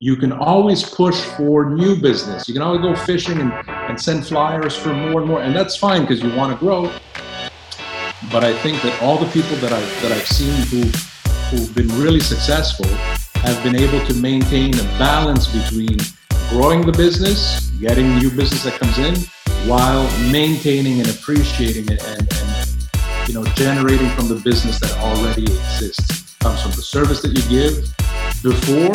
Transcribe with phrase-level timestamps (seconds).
[0.00, 2.46] you can always push for new business.
[2.46, 5.76] You can always go fishing and, and send flyers for more and more, and that's
[5.76, 6.82] fine because you want to grow.
[8.30, 10.82] But I think that all the people that I've that I've seen who
[11.50, 12.86] who've been really successful
[13.42, 15.96] have been able to maintain a balance between
[16.50, 19.16] growing the business, getting new business that comes in,
[19.68, 22.88] while maintaining and appreciating it and, and
[23.26, 26.34] you know generating from the business that already exists.
[26.34, 27.82] It comes from the service that you give
[28.44, 28.94] before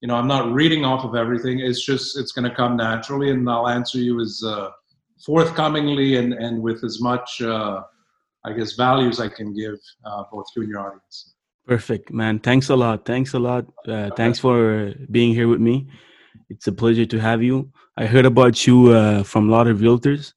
[0.00, 1.60] you know, I'm not reading off of everything.
[1.60, 4.70] It's just it's going to come naturally, and I'll answer you as uh,
[5.24, 7.82] forthcomingly and and with as much, uh,
[8.44, 11.34] I guess, values I can give uh, both you and your audience.
[11.66, 12.38] Perfect, man.
[12.38, 13.04] Thanks a lot.
[13.04, 13.66] Thanks a lot.
[13.86, 15.88] Uh, thanks for being here with me.
[16.48, 17.70] It's a pleasure to have you.
[17.96, 20.32] I heard about you uh, from a lot of realtors,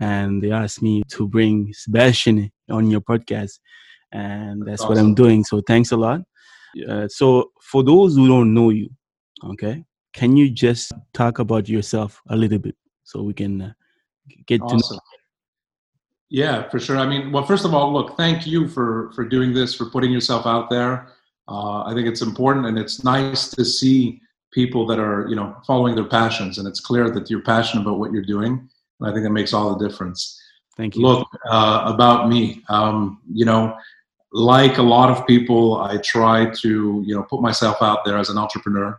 [0.00, 3.60] and they asked me to bring Sebastian on your podcast,
[4.12, 4.94] and that's, that's awesome.
[4.96, 5.44] what I'm doing.
[5.44, 6.22] So thanks a lot.
[6.88, 8.90] Uh, so for those who don't know you,
[9.50, 9.84] Okay.
[10.12, 13.72] Can you just talk about yourself a little bit so we can uh,
[14.46, 14.78] get awesome.
[14.78, 15.00] to know?
[16.30, 16.98] Yeah, for sure.
[16.98, 20.10] I mean, well, first of all, look, thank you for for doing this, for putting
[20.10, 21.08] yourself out there.
[21.46, 24.20] Uh, I think it's important, and it's nice to see
[24.52, 27.98] people that are, you know, following their passions, and it's clear that you're passionate about
[27.98, 28.68] what you're doing,
[29.00, 30.40] and I think that makes all the difference.
[30.76, 31.02] Thank you.
[31.02, 33.76] Look, uh, about me, um, you know,
[34.32, 38.30] like a lot of people, I try to, you know, put myself out there as
[38.30, 38.98] an entrepreneur.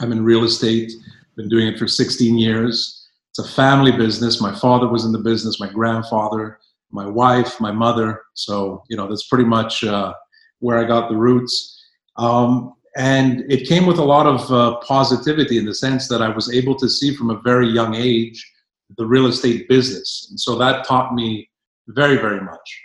[0.00, 0.92] I'm in real estate,
[1.36, 3.08] been doing it for 16 years.
[3.30, 4.40] It's a family business.
[4.40, 6.58] My father was in the business, my grandfather,
[6.90, 8.22] my wife, my mother.
[8.34, 10.12] So, you know, that's pretty much uh,
[10.60, 11.78] where I got the roots.
[12.16, 16.28] Um, and it came with a lot of uh, positivity in the sense that I
[16.28, 18.52] was able to see from a very young age
[18.96, 20.28] the real estate business.
[20.30, 21.50] And so that taught me
[21.88, 22.82] very, very much.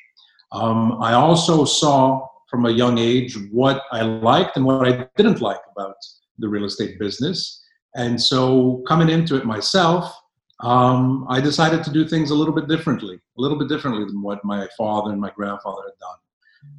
[0.52, 5.40] Um, I also saw from a young age what I liked and what I didn't
[5.40, 5.96] like about
[6.42, 7.64] the real estate business.
[7.96, 10.14] And so coming into it myself,
[10.62, 14.22] um, I decided to do things a little bit differently, a little bit differently than
[14.22, 16.20] what my father and my grandfather had done.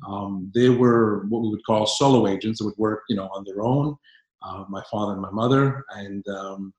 [0.07, 3.45] Um, they were what we would call solo agents that would work, you know, on
[3.45, 3.97] their own.
[4.45, 6.73] Uh, my father and my mother, and um,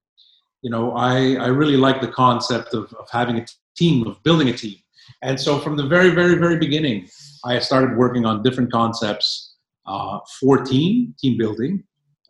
[0.62, 3.46] you know, I I really like the concept of of having a
[3.76, 4.78] team, of building a team.
[5.22, 7.08] And so from the very, very, very beginning,
[7.46, 9.56] I started working on different concepts
[9.86, 11.84] uh, for team, team building,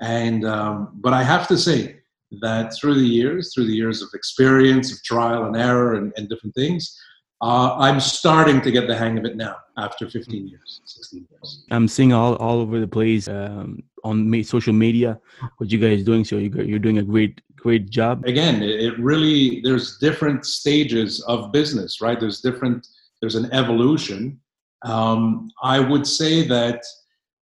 [0.03, 1.97] and um, but I have to say
[2.41, 6.27] that through the years, through the years of experience, of trial and error, and, and
[6.27, 6.99] different things,
[7.41, 11.65] uh, I'm starting to get the hang of it now after 15 years, 16 years.
[11.71, 15.19] I'm seeing all, all over the place um, on social media
[15.57, 16.25] what you guys doing.
[16.25, 18.25] So you're doing a great great job.
[18.25, 22.19] Again, it really there's different stages of business, right?
[22.19, 22.85] There's different
[23.21, 24.39] there's an evolution.
[24.83, 26.83] Um, I would say that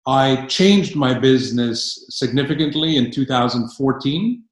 [0.07, 4.43] I changed my business significantly in 2014.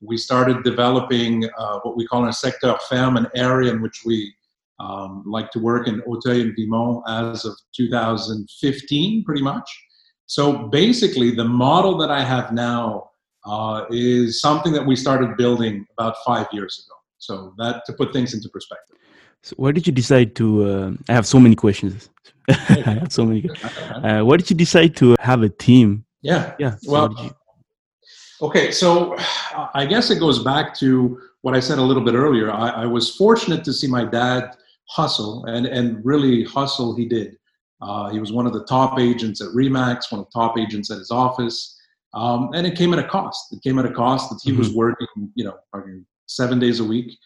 [0.00, 4.32] We started developing uh, what we call a sector ferme, an area in which we
[4.78, 9.68] um, like to work in Auteuil and Vimont as of 2015, pretty much.
[10.26, 13.10] So basically, the model that I have now
[13.44, 16.96] uh, is something that we started building about five years ago.
[17.18, 18.96] So that to put things into perspective.
[19.42, 20.64] So where did you decide to?
[20.64, 22.10] Uh, I have so many questions.
[22.48, 23.48] I have so many.
[23.90, 26.04] Uh, why did you decide to have a team?
[26.22, 26.54] Yeah.
[26.58, 26.76] Yeah.
[26.82, 27.36] So well,
[28.42, 28.70] okay.
[28.70, 29.16] So
[29.74, 32.50] I guess it goes back to what I said a little bit earlier.
[32.50, 34.56] I, I was fortunate to see my dad
[34.88, 37.36] hustle, and and really hustle he did.
[37.80, 40.90] Uh, he was one of the top agents at Remax, one of the top agents
[40.90, 41.78] at his office,
[42.12, 43.54] um, and it came at a cost.
[43.54, 44.58] It came at a cost that he mm-hmm.
[44.58, 45.56] was working, you know,
[46.26, 47.16] seven days a week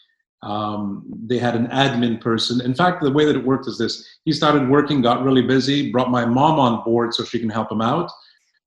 [0.44, 2.61] um, they had an admin person.
[2.61, 5.91] In fact, the way that it worked is this he started working, got really busy,
[5.91, 8.11] brought my mom on board so she can help him out.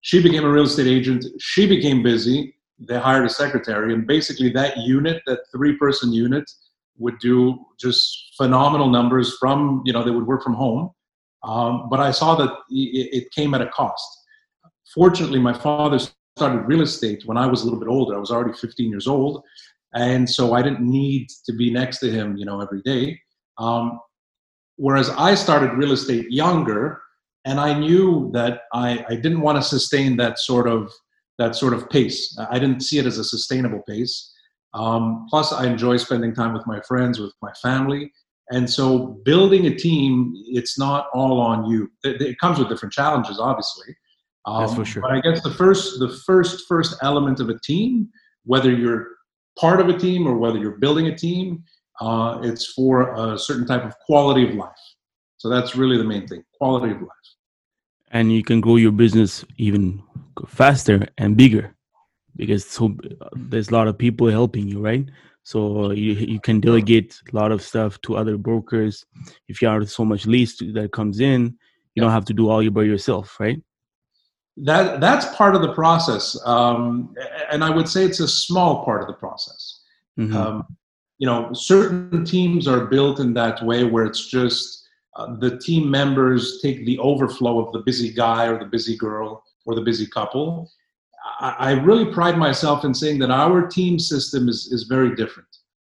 [0.02, 1.24] She became a real estate agent.
[1.40, 2.56] She became busy.
[2.80, 6.50] They hired a secretary, and basically, that unit, that three person unit,
[6.98, 10.90] would do just phenomenal numbers from, you know, they would work from home.
[11.44, 14.26] Um, but I saw that it came at a cost.
[14.96, 18.16] Fortunately, my father started real estate when I was a little bit older.
[18.16, 19.44] I was already 15 years old
[19.94, 23.20] and so I didn't need to be next to him, you know, every day.
[23.58, 24.00] Um,
[24.76, 27.02] whereas I started real estate younger,
[27.46, 30.92] and I knew that I, I didn't want to sustain that sort of
[31.38, 32.38] that sort of pace.
[32.50, 34.34] I didn't see it as a sustainable pace.
[34.74, 38.12] Um, plus, I enjoy spending time with my friends, with my family.
[38.50, 41.92] And so, building a team, it's not all on you.
[42.04, 43.96] It, it comes with different challenges, obviously.
[44.46, 45.02] Um, That's for sure.
[45.02, 48.10] But I guess the first, the first, first element of a team,
[48.46, 49.08] whether you're
[49.60, 51.64] part of a team or whether you're building a team,
[52.02, 54.72] uh, it's for a certain type of quality of life.
[55.38, 57.28] So that's really the main thing: quality of life.
[58.12, 60.02] And you can grow your business even
[60.48, 61.76] faster and bigger
[62.38, 62.96] because so
[63.34, 65.06] there's a lot of people helping you, right?
[65.44, 69.06] So you you can delegate a lot of stuff to other brokers.
[69.48, 71.58] If you have so much leads that comes in,
[71.96, 73.62] you don't have to do all you by yourself, right?
[74.64, 77.14] That that's part of the process, um,
[77.52, 79.82] and I would say it's a small part of the process.
[80.20, 80.36] Mm-hmm.
[80.36, 80.78] Um,
[81.20, 85.90] you know, certain teams are built in that way where it's just uh, the team
[85.90, 90.08] members take the overflow of the busy guy or the busy girl or the busy
[90.08, 90.72] couple
[91.40, 95.50] I, really pride myself in saying that our team system is, is very different.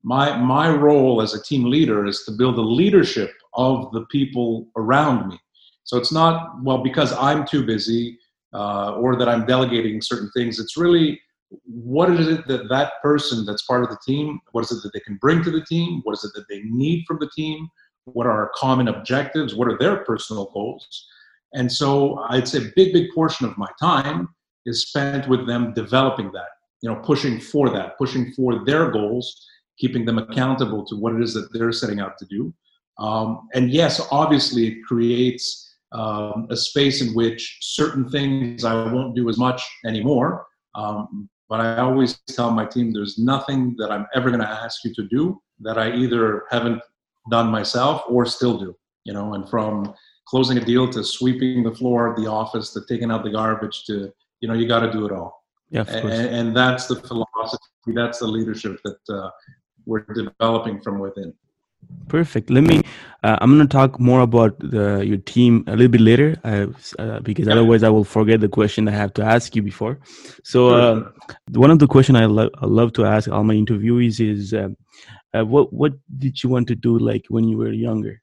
[0.03, 4.69] My, my role as a team leader is to build a leadership of the people
[4.77, 5.39] around me.
[5.85, 8.19] So it's not, well, because I'm too busy
[8.55, 10.59] uh, or that I'm delegating certain things.
[10.59, 11.21] It's really
[11.65, 14.93] what is it that that person that's part of the team, what is it that
[14.93, 16.01] they can bring to the team?
[16.05, 17.69] What is it that they need from the team?
[18.05, 19.55] What are our common objectives?
[19.55, 21.07] What are their personal goals?
[21.55, 24.29] And so I'd say a big, big portion of my time
[24.67, 26.49] is spent with them developing that,
[26.83, 29.47] you know, pushing for that, pushing for their goals,
[29.79, 32.53] keeping them accountable to what it is that they're setting out to do.
[32.99, 39.17] Um, and yes, obviously, it creates um, a space in which certain things I won't
[39.17, 40.47] do as much anymore.
[40.75, 44.85] Um, but I always tell my team there's nothing that I'm ever going to ask
[44.85, 46.83] you to do that I either haven't
[47.31, 48.77] done myself or still do.
[49.05, 49.95] You know, and from
[50.29, 53.85] closing a deal to sweeping the floor of the office to taking out the garbage
[53.85, 57.93] to you know you got to do it all yeah and, and, that's the philosophy
[57.95, 59.31] that's the leadership that uh,
[59.87, 61.33] we're developing from within
[62.09, 62.51] perfect.
[62.51, 62.83] Let me
[63.25, 67.19] uh, i'm going to talk more about the, your team a little bit later uh,
[67.21, 69.99] because otherwise i will forget the question i have to ask you before.
[70.45, 71.11] So uh,
[71.51, 74.69] one of the question I, lo- I love to ask all my interviewees is uh,
[75.35, 78.21] uh, what what did you want to do like when you were younger?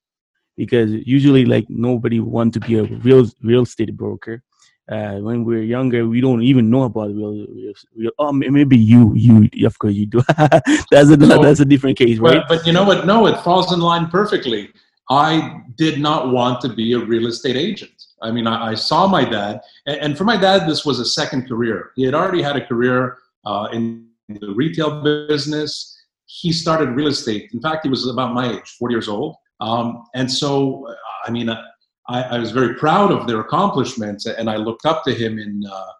[0.58, 4.42] Because usually like nobody want to be a real real estate broker
[4.90, 8.78] uh, when we are younger, we don't even know about real, real, real oh, maybe
[8.78, 10.22] you, you, of course you do.
[10.38, 12.44] that's a, no, that's a different case, right?
[12.48, 13.06] But, but you know what?
[13.06, 14.72] No, it falls in line perfectly.
[15.10, 17.92] I did not want to be a real estate agent.
[18.22, 21.06] I mean, I, I saw my dad, and, and, for my dad, this was a
[21.06, 21.92] second career.
[21.96, 25.98] He had already had a career uh, in the retail business.
[26.26, 27.52] He started real estate.
[27.54, 29.36] In fact, he was about my age, 40 years old.
[29.60, 30.88] Um, and so,
[31.26, 31.62] I mean, uh,
[32.08, 35.64] I, I, was very proud of their accomplishments, and I looked up to him in,
[35.70, 35.92] uh,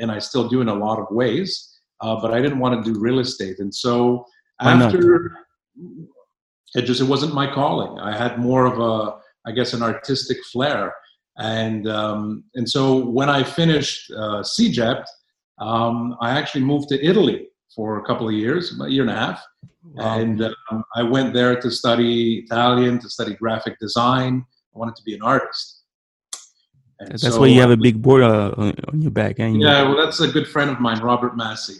[0.00, 1.80] and I still do in a lot of ways.
[2.00, 4.26] Uh, but I didn't want to do real estate, and so
[4.58, 5.34] Why after
[5.76, 6.06] not?
[6.74, 7.98] it just it wasn't my calling.
[7.98, 10.94] I had more of a, I guess, an artistic flair,
[11.36, 15.04] and um, and so when I finished uh, CEGEP,
[15.58, 19.14] um, I actually moved to Italy for a couple of years, a year and a
[19.14, 19.44] half,
[19.84, 20.18] wow.
[20.18, 24.46] and um, I went there to study Italian, to study graphic design.
[24.80, 25.82] Wanted to be an artist.
[27.00, 29.38] And that's so, why you have a big board uh, on your back.
[29.38, 31.78] And yeah, well, that's a good friend of mine, Robert Massey.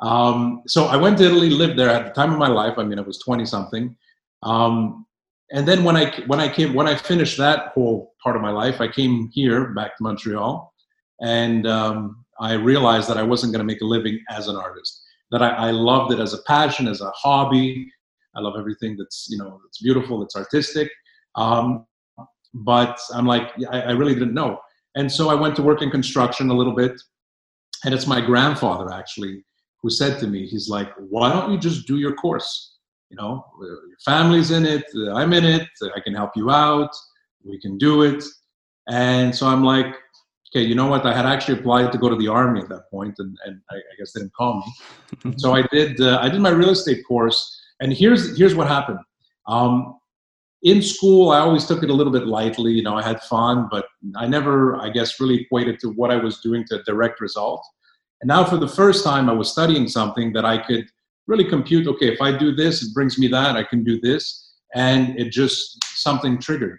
[0.00, 2.74] Um, so I went to Italy, lived there at the time of my life.
[2.78, 3.96] I mean, I was 20 something.
[4.42, 5.06] Um,
[5.52, 8.50] and then when I, when I came, when I finished that whole part of my
[8.50, 10.72] life, I came here back to Montreal
[11.20, 15.02] and um, I realized that I wasn't going to make a living as an artist,
[15.30, 17.90] that I, I loved it as a passion, as a hobby.
[18.34, 20.90] I love everything that's, you know, that's beautiful, that's artistic.
[21.34, 21.86] Um,
[22.54, 24.58] but I'm like, I, I really didn't know.
[24.96, 27.00] And so I went to work in construction a little bit.
[27.84, 29.44] And it's my grandfather actually
[29.82, 32.76] who said to me, he's like, why don't you just do your course?
[33.08, 36.94] You know, your family's in it, I'm in it, I can help you out,
[37.44, 38.22] we can do it.
[38.88, 39.96] And so I'm like,
[40.50, 41.06] okay, you know what?
[41.06, 43.76] I had actually applied to go to the army at that point, and, and I,
[43.76, 44.64] I guess they didn't call
[45.24, 45.34] me.
[45.36, 46.00] so I did.
[46.00, 48.98] Uh, I did my real estate course, and here's here's what happened.
[49.46, 49.98] Um,
[50.62, 52.72] in school, I always took it a little bit lightly.
[52.72, 53.86] You know, I had fun, but
[54.16, 57.64] I never, I guess, really equated to what I was doing to a direct result.
[58.20, 60.86] And now, for the first time, I was studying something that I could
[61.26, 61.86] really compute.
[61.86, 63.56] Okay, if I do this, it brings me that.
[63.56, 66.78] I can do this, and it just something triggered.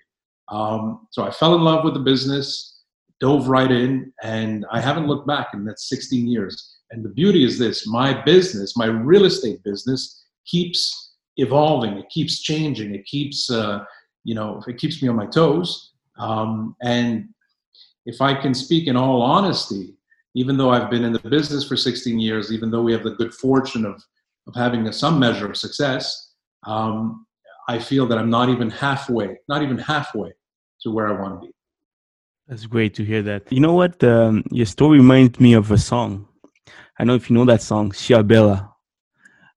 [0.49, 2.81] Um, so I fell in love with the business,
[3.19, 5.47] dove right in, and I haven't looked back.
[5.53, 6.77] And that's 16 years.
[6.91, 11.97] And the beauty is this: my business, my real estate business, keeps evolving.
[11.97, 12.93] It keeps changing.
[12.93, 13.83] It keeps, uh,
[14.23, 15.93] you know, it keeps me on my toes.
[16.17, 17.29] Um, and
[18.05, 19.95] if I can speak in all honesty,
[20.35, 23.15] even though I've been in the business for 16 years, even though we have the
[23.15, 24.03] good fortune of
[24.47, 26.33] of having a, some measure of success,
[26.65, 27.25] um,
[27.67, 30.33] I feel that I'm not even halfway, not even halfway
[30.81, 31.53] to where I want to be.
[32.47, 33.51] That's great to hear that.
[33.51, 34.03] You know what?
[34.03, 36.27] Um, your story reminds me of a song.
[36.99, 38.70] I know if you know that song, Ciao Bella.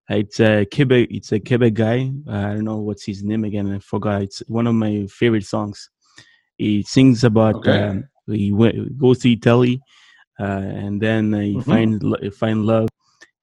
[0.09, 1.09] It's a Quebec.
[1.11, 2.11] It's a Quebec guy.
[2.29, 3.73] Uh, I don't know what's his name again.
[3.73, 4.23] I forgot.
[4.23, 5.89] It's one of my favorite songs.
[6.57, 7.83] He sings about okay.
[7.83, 9.81] um, he, went, goes to Italy,
[10.39, 11.71] uh, and then he mm-hmm.
[11.71, 12.89] finds find love,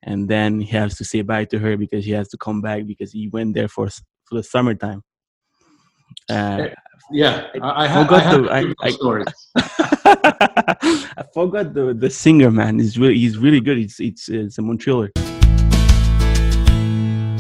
[0.03, 2.85] and then he has to say bye to her because he has to come back
[2.85, 5.03] because he went there for for the summertime.
[6.29, 6.67] Uh,
[7.11, 9.27] yeah, I, I, forgot I, the I, I, stories.
[9.55, 12.79] I forgot the the singer man.
[12.79, 13.79] He's really he's really good.
[13.79, 15.11] It's it's it's a Montrealer.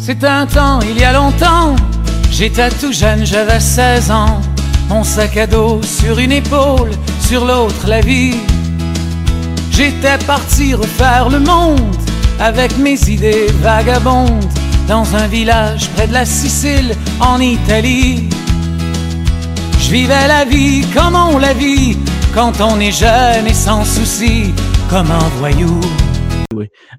[0.03, 1.75] C'est un temps, il y a longtemps,
[2.31, 4.41] j'étais tout jeune, j'avais 16 ans.
[4.89, 6.89] Mon sac à dos sur une épaule,
[7.19, 8.33] sur l'autre la vie.
[9.69, 11.95] J'étais parti refaire le monde
[12.39, 14.43] avec mes idées vagabondes
[14.87, 18.27] dans un village près de la Sicile en Italie.
[19.79, 21.95] Je vivais la vie comme on la vit
[22.33, 24.51] quand on est jeune et sans souci,
[24.89, 25.79] comme un voyou.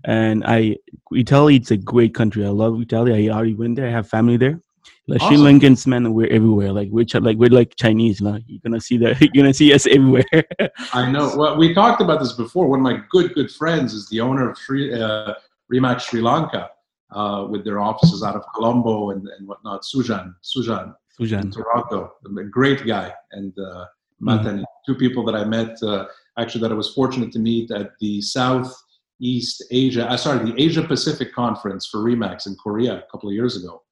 [0.04, 0.76] And I
[1.14, 2.44] Italy it's a great country.
[2.44, 3.30] I love Italy.
[3.30, 3.86] I already went there.
[3.86, 4.60] I have family there.
[5.08, 5.36] Like awesome.
[5.36, 6.72] Sri Lankans, man, we're everywhere.
[6.72, 8.20] Like we're like we're like Chinese.
[8.20, 9.20] Now you're gonna see that.
[9.20, 10.24] You're gonna see us everywhere.
[10.92, 11.36] I know.
[11.36, 12.68] Well, we talked about this before.
[12.68, 15.34] One of my good good friends is the owner of Sri, uh,
[15.72, 16.70] Remax Sri Lanka,
[17.10, 19.82] uh, with their offices out of Colombo and, and whatnot.
[19.82, 22.12] Sujan, Sujan, Sujan, Toronto.
[22.38, 23.86] A great guy, and uh,
[24.22, 24.62] mm-hmm.
[24.86, 25.82] two people that I met.
[25.82, 26.06] Uh,
[26.38, 28.72] actually, that I was fortunate to meet at the South
[29.20, 33.34] East Asia, uh, sorry, the Asia Pacific Conference for Remax in Korea a couple of
[33.34, 33.82] years ago,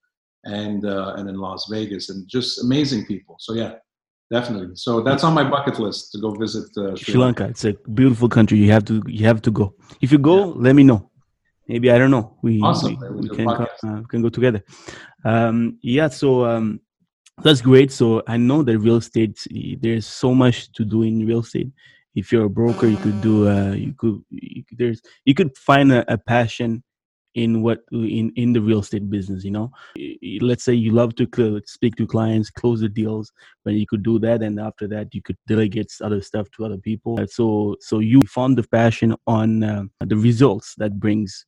[0.45, 3.37] and uh, and in Las Vegas, and just amazing people.
[3.39, 3.75] So yeah,
[4.31, 4.75] definitely.
[4.75, 7.45] So that's on my bucket list to go visit uh, Sri, Lanka.
[7.45, 8.59] It's a beautiful country.
[8.59, 9.75] You have to you have to go.
[10.01, 10.53] If you go, yeah.
[10.57, 11.11] let me know.
[11.69, 12.37] Maybe I don't know.
[12.43, 12.99] We awesome.
[13.01, 14.63] we, we can go, uh, can go together.
[15.25, 16.09] Um, yeah.
[16.09, 16.45] So.
[16.45, 16.81] Um,
[17.43, 17.91] that's great.
[17.91, 19.47] So I know that real estate,
[19.81, 21.71] there's so much to do in real estate
[22.15, 25.93] if you're a broker you could do uh, you could you, there's you could find
[25.93, 26.83] a, a, passion
[27.35, 29.71] in what in in the real estate business you know?
[30.41, 33.33] Let's say you love to speak to clients close the deals
[33.65, 36.79] but you could do that and after that you could delegate other stuff to other
[36.79, 37.19] people.
[37.29, 41.47] So so you found the passion on uh, the results that brings.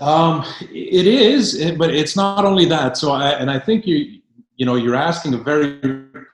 [0.00, 2.96] Um it is but it's not only that.
[2.96, 4.21] So i and i think you
[4.56, 5.80] you know you're asking a very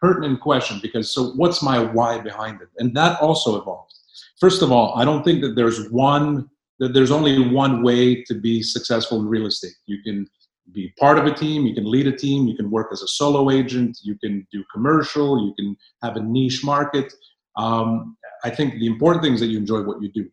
[0.01, 2.69] pertinent question because so what's my why behind it?
[2.79, 3.93] And that also evolved
[4.41, 6.49] first of all i don't think that there's one
[6.79, 9.75] that there's only one way to be successful in real estate.
[9.87, 10.29] You can
[10.73, 13.09] be part of a team you can lead a team you can work as a
[13.09, 17.13] solo agent you can do commercial you can have a niche market.
[17.57, 20.29] Um, i think the important thing is that you enjoy what you do.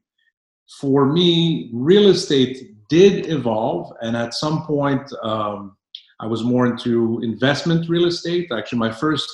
[0.81, 2.57] For me real estate
[2.89, 5.77] did evolve and at some point um,
[6.19, 8.51] I was more into investment real estate.
[8.51, 9.29] Actually, my first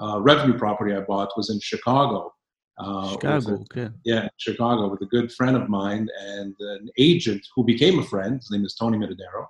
[0.00, 2.32] uh, revenue property I bought was in Chicago.
[2.78, 3.88] Uh, Chicago, a, okay.
[4.04, 8.36] Yeah, Chicago with a good friend of mine and an agent who became a friend.
[8.36, 9.46] His name is Tony Mitadero.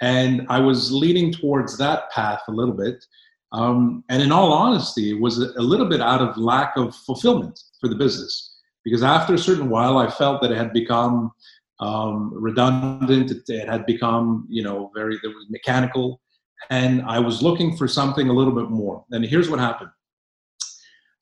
[0.00, 3.04] And I was leaning towards that path a little bit.
[3.52, 6.94] Um, and in all honesty, it was a, a little bit out of lack of
[6.94, 8.60] fulfillment for the business.
[8.84, 11.32] Because after a certain while, I felt that it had become
[11.82, 13.30] um, redundant.
[13.30, 16.20] It, it, had become, you know, very, there was mechanical.
[16.70, 19.04] And I was looking for something a little bit more.
[19.10, 19.90] And here's what happened.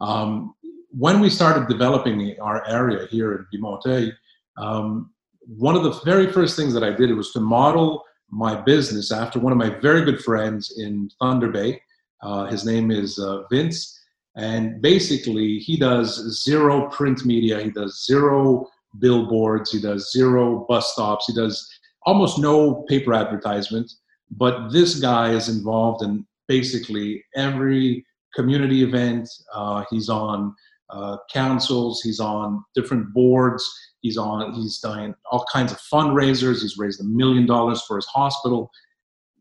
[0.01, 0.55] Um,
[0.91, 4.13] when we started developing our area here in Vimont,
[4.59, 5.11] um,
[5.47, 9.39] one of the very first things that I did was to model my business after
[9.39, 11.81] one of my very good friends in Thunder Bay.
[12.23, 13.99] Uh, his name is uh, Vince.
[14.37, 20.93] And basically, he does zero print media, he does zero billboards, he does zero bus
[20.93, 21.69] stops, he does
[22.05, 23.91] almost no paper advertisement.
[24.31, 28.05] But this guy is involved in basically every
[28.35, 29.29] community event.
[29.55, 30.55] Uh, he's on
[30.91, 33.69] uh, councils, he's on different boards,
[34.01, 36.63] he's on, he's done all kinds of fundraisers.
[36.63, 38.71] He's raised a million dollars for his hospital.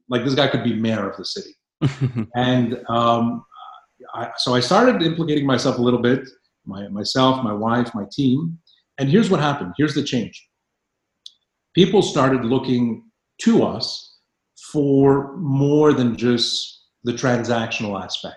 [0.10, 1.56] Like this guy could be mayor of the city.
[2.36, 3.46] and um,
[4.14, 6.28] I, so I started implicating myself a little bit,
[6.66, 8.60] my, myself, my wife, my team.
[9.00, 10.48] And here's what happened here's the change.
[11.74, 13.10] People started looking
[13.42, 14.18] to us
[14.72, 18.36] for more than just the transactional aspect.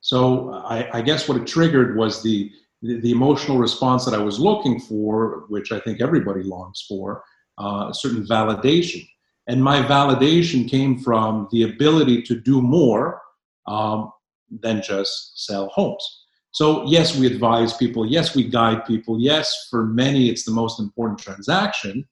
[0.00, 2.50] So I, I guess what it triggered was the,
[2.82, 7.22] the, the emotional response that I was looking for, which I think everybody longs for,
[7.58, 9.06] uh, a certain validation.
[9.46, 13.20] And my validation came from the ability to do more
[13.66, 14.12] um,
[14.50, 16.19] than just sell homes.
[16.52, 18.06] So, yes, we advise people.
[18.06, 19.20] Yes, we guide people.
[19.20, 22.06] Yes, for many, it's the most important transaction.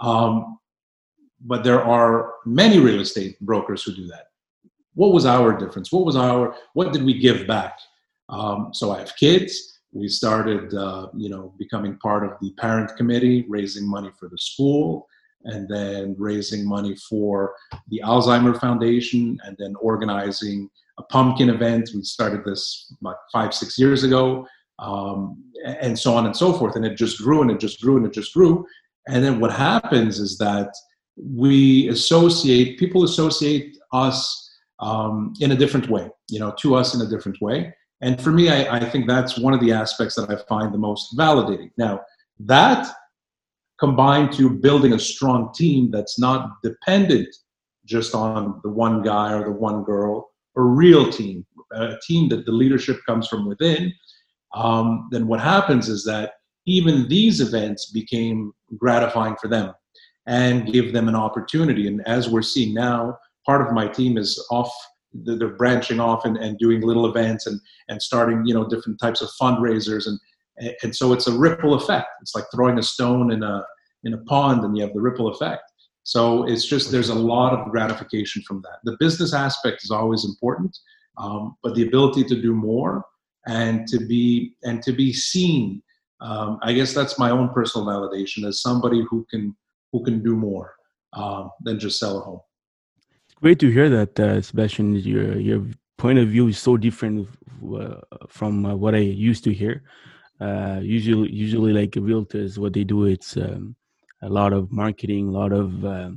[0.00, 0.58] Um,
[1.40, 4.26] but there are many real estate brokers who do that.
[4.94, 5.92] What was our difference?
[5.92, 7.78] What was our what did we give back?
[8.28, 9.78] Um, so I have kids.
[9.92, 14.38] We started, uh, you know, becoming part of the parent committee, raising money for the
[14.38, 15.06] school,
[15.44, 17.54] and then raising money for
[17.88, 21.90] the Alzheimer Foundation, and then organizing a pumpkin event.
[21.94, 24.46] We started this like five, six years ago,
[24.78, 26.76] um, and so on and so forth.
[26.76, 28.66] And it just grew and it just grew and it just grew.
[29.08, 30.70] And then what happens is that
[31.16, 34.42] we associate people associate us
[34.80, 37.74] um, in a different way, you know, to us in a different way.
[38.02, 40.78] And for me, I, I think that's one of the aspects that I find the
[40.78, 41.70] most validating.
[41.78, 42.02] Now,
[42.40, 42.94] that
[43.78, 47.28] combined to building a strong team that's not dependent
[47.86, 52.46] just on the one guy or the one girl, a real team, a team that
[52.46, 53.92] the leadership comes from within,
[54.54, 56.34] um, then what happens is that
[56.66, 59.72] even these events became gratifying for them
[60.26, 61.86] and give them an opportunity.
[61.86, 64.72] And as we're seeing now, part of my team is off
[65.24, 67.58] they're branching off and, and doing little events and,
[67.88, 70.06] and starting you know different types of fundraisers.
[70.06, 70.18] And
[70.82, 72.08] and so it's a ripple effect.
[72.20, 73.64] It's like throwing a stone in a
[74.04, 75.62] in a pond and you have the ripple effect
[76.06, 80.24] so it's just there's a lot of gratification from that the business aspect is always
[80.24, 80.76] important
[81.18, 83.04] um, but the ability to do more
[83.46, 85.82] and to be and to be seen
[86.20, 89.54] um, i guess that's my own personal validation as somebody who can
[89.92, 90.74] who can do more
[91.12, 92.40] um, than just sell a home
[93.40, 94.94] great to hear that, uh, Sebastian.
[94.94, 95.66] Your your
[95.98, 97.28] point of view is so different
[97.62, 99.82] uh, from uh, what I used to hear.
[100.40, 103.74] Uh, usually, usually like realtors, what they do it's um,
[104.22, 106.10] a lot of marketing, a lot of uh,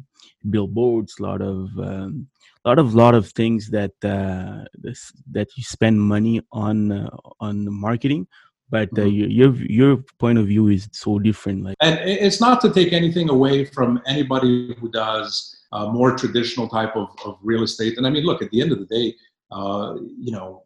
[0.49, 2.27] billboards, a lot of um,
[2.65, 7.71] lot of lot of things that uh, this, that you spend money on uh, on
[7.71, 8.27] marketing
[8.71, 9.31] but uh, mm-hmm.
[9.31, 13.27] your your point of view is so different like and it's not to take anything
[13.29, 17.97] away from anybody who does uh, more traditional type of, of real estate.
[17.97, 19.15] And I mean, look, at the end of the day,
[19.51, 20.63] uh, you know,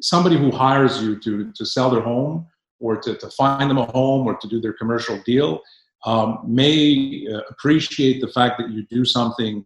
[0.00, 2.46] somebody who hires you to, to sell their home
[2.80, 5.60] or to, to find them a home or to do their commercial deal
[6.04, 9.64] um, may uh, appreciate the fact that you do something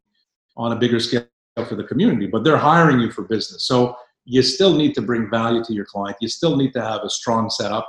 [0.56, 1.24] on a bigger scale
[1.68, 3.66] for the community, but they're hiring you for business.
[3.66, 6.16] So you still need to bring value to your client.
[6.20, 7.88] You still need to have a strong setup.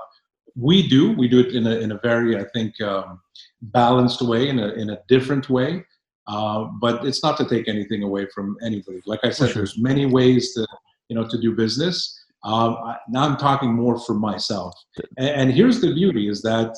[0.56, 1.12] We do.
[1.12, 3.22] We do it in a, in a very, I think, um,
[3.62, 5.86] balanced way, in a, in a different way.
[6.30, 9.02] Uh, but it's not to take anything away from anybody.
[9.08, 10.66] Like I said, there's many ways to
[11.10, 12.24] you know to do business.
[12.44, 12.78] Um,
[13.10, 14.74] now I'm talking more for myself.
[15.18, 16.78] And, and, here's the beauty: is that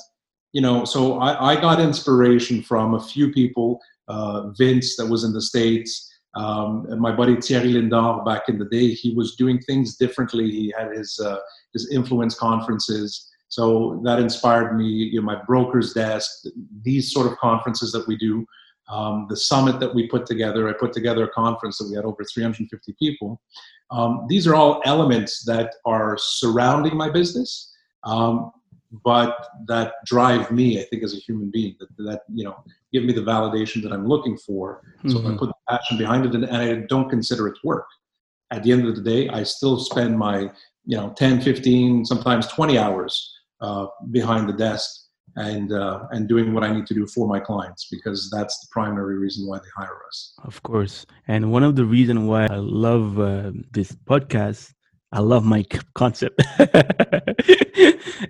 [0.54, 3.80] you know, so I, I got inspiration from a few people.
[4.08, 6.10] Uh, Vince, that was in the states.
[6.36, 10.50] Um, my buddy Thierry Lindor, back in the day, he was doing things differently.
[10.50, 11.38] He had his uh,
[11.74, 13.30] his influence conferences.
[13.50, 14.86] So that inspired me.
[14.86, 16.46] You know, my broker's desk,
[16.84, 18.46] these sort of conferences that we do
[18.92, 20.70] um, the summit that we put together.
[20.70, 23.42] I put together a conference that we had over 350 people.
[23.90, 28.52] Um, these are all elements that are surrounding my business, um,
[29.04, 33.04] but that drive me, I think, as a human being, that, that, you know, give
[33.04, 34.82] me the validation that I'm looking for.
[35.00, 35.10] Mm-hmm.
[35.10, 35.38] So I mm-hmm.
[35.38, 37.86] put the passion behind it and, and I don't consider it work.
[38.52, 40.52] At the end of the day, I still spend my,
[40.86, 44.90] you know, 10, 15, sometimes 20 hours uh, behind the desk
[45.36, 48.68] and uh, and doing what I need to do for my clients because that's the
[48.72, 50.34] primary reason why they hire us.
[50.44, 54.74] Of course, and one of the reason why I love uh, this podcast,
[55.12, 56.42] I love my concept.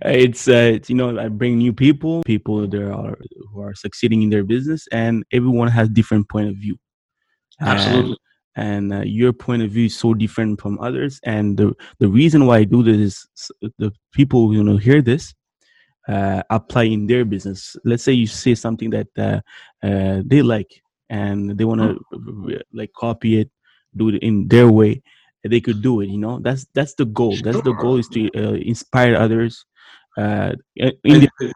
[0.02, 3.18] it's, uh, it's you know I bring new people, people there are
[3.54, 6.78] who are succeeding in their business, and everyone has different point of view.
[7.60, 8.18] Absolutely.
[8.56, 12.08] And, and uh, your point of view is so different from others, and the the
[12.08, 15.34] reason why I do this is the people you know hear this
[16.08, 17.76] uh, apply in their business.
[17.86, 19.42] Let's say you say something that uh,
[19.86, 22.62] uh, they like and they want to mm.
[22.74, 23.52] like copy it,
[23.96, 25.02] do it in their way.
[25.44, 26.10] They could do it.
[26.10, 27.36] You know, that's that's the goal.
[27.44, 29.66] That's the goal is to uh, inspire others.
[30.18, 31.54] Uh, the-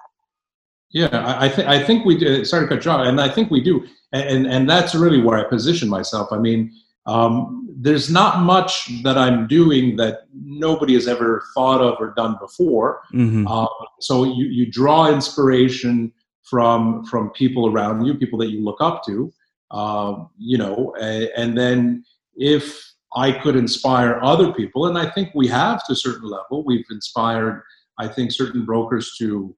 [0.91, 2.45] yeah, I, I think I think we do.
[2.45, 5.37] Sorry to cut you off, and I think we do, and and that's really where
[5.37, 6.29] I position myself.
[6.31, 6.71] I mean,
[7.05, 12.37] um, there's not much that I'm doing that nobody has ever thought of or done
[12.39, 13.01] before.
[13.13, 13.45] Mm-hmm.
[13.47, 13.67] Uh,
[13.99, 16.11] so you, you draw inspiration
[16.43, 19.33] from from people around you, people that you look up to,
[19.71, 25.29] uh, you know, and, and then if I could inspire other people, and I think
[25.33, 27.63] we have to a certain level, we've inspired,
[27.97, 29.55] I think, certain brokers to,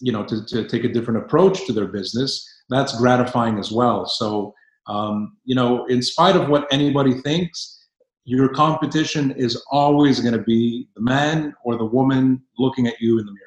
[0.00, 2.46] you know, to, to take a different approach to their business.
[2.68, 4.06] That's gratifying as well.
[4.06, 4.54] So
[4.88, 7.88] um, you know, in spite of what anybody thinks,
[8.24, 13.18] your competition is always going to be the man or the woman looking at you
[13.18, 13.42] in the mirror.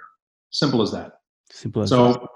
[0.52, 1.20] Simple as that.
[1.52, 2.28] Simple as so, that.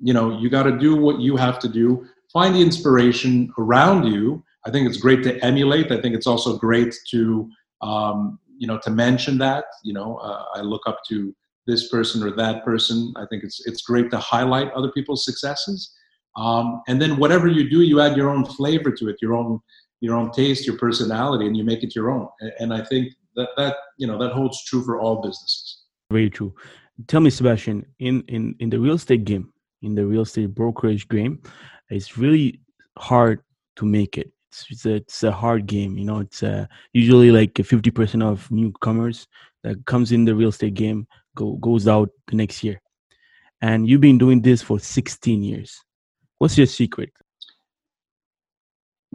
[0.00, 4.08] you know, you got to do what you have to do find the inspiration around
[4.08, 4.42] you.
[4.66, 5.92] I think it's great to emulate.
[5.92, 7.48] I think it's also great to
[7.82, 9.64] um, you know to mention that.
[9.84, 11.34] You know, uh, I look up to
[11.66, 13.12] this person or that person.
[13.16, 15.92] I think it's it's great to highlight other people's successes.
[16.36, 19.60] Um, and then whatever you do, you add your own flavor to it, your own
[20.00, 22.28] your own taste, your personality, and you make it your own.
[22.58, 25.84] And, I think that that you know that holds true for all businesses.
[26.10, 26.54] Very true.
[27.06, 31.08] Tell me, Sebastian, in in in the real estate game, in the real estate brokerage
[31.08, 31.42] game,
[31.88, 32.60] it's really
[32.98, 33.40] hard
[33.76, 34.30] to make it.
[34.54, 35.98] It's, it's, a, it's a hard game.
[35.98, 39.26] You know, it's uh, usually like fifty percent of newcomers
[39.64, 42.80] that comes in the real estate game go goes out the next year.
[43.60, 45.80] And you've been doing this for 16 years.
[46.38, 47.10] What's your secret?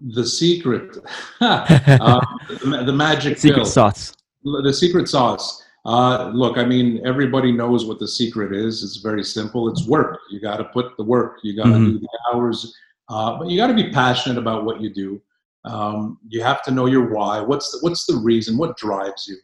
[0.01, 0.97] The secret,
[1.41, 1.65] uh,
[2.49, 3.65] the, the, magic secret pill.
[3.65, 4.13] sauce.
[4.43, 5.63] The secret sauce.
[5.85, 8.83] Uh, look, I mean, everybody knows what the secret is.
[8.83, 9.69] It's very simple.
[9.69, 10.19] It's work.
[10.31, 11.39] You got to put the work.
[11.43, 11.91] You got to mm-hmm.
[11.91, 12.73] do the hours.
[13.09, 15.21] Uh, but you got to be passionate about what you do.
[15.65, 17.41] Um, you have to know your why.
[17.41, 18.57] What's the, what's the reason?
[18.57, 19.37] What drives you?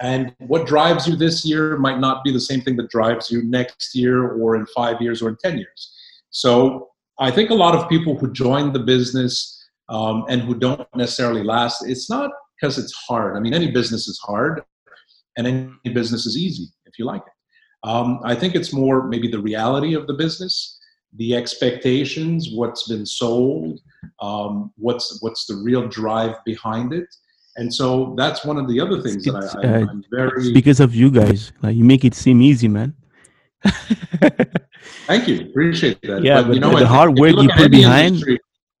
[0.00, 3.42] And what drives you this year might not be the same thing that drives you
[3.44, 5.94] next year or in five years or in 10 years.
[6.30, 10.86] So I think a lot of people who join the business um, and who don't
[10.94, 13.36] necessarily last, it's not because it's hard.
[13.36, 14.62] I mean, any business is hard
[15.36, 17.88] and any business is easy if you like it.
[17.88, 20.78] Um, I think it's more maybe the reality of the business,
[21.16, 23.80] the expectations, what's been sold,
[24.20, 27.06] um, what's what's the real drive behind it,
[27.56, 30.80] and so that's one of the other things it's, that I, am uh, very because
[30.80, 31.52] of you guys.
[31.62, 32.94] Like you make it seem easy, man.
[35.06, 36.24] Thank you, appreciate that.
[36.24, 38.14] Yeah, but, but you know, the, hard work you, you put behind.
[38.14, 38.38] Industry,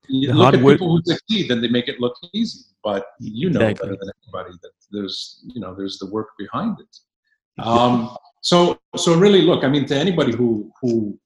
[0.08, 0.74] you the look at work.
[0.74, 2.60] people who succeed, then they make it look easy.
[2.82, 3.90] But you know exactly.
[3.90, 7.62] better than anybody that there's you know there's the work behind it.
[7.62, 11.18] Um, so so really, look, I mean, to anybody who who